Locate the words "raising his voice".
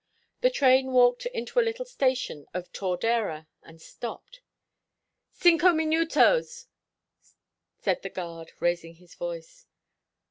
8.59-9.67